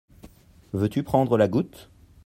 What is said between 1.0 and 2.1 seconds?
prendre la goutte?